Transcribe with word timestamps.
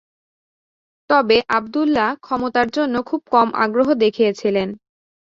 তবে 1.09 1.37
আবদুল্লাহ 1.49 2.09
ক্ষমতার 2.21 2.67
জন্য 2.69 2.95
খুব 3.01 3.21
কম 3.31 3.47
আগ্রহ 3.55 3.87
দেখিয়েছিলেন। 3.95 4.69